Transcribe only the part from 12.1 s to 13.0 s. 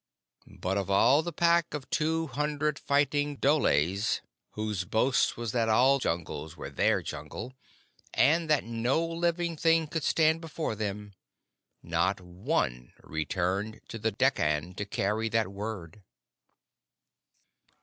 one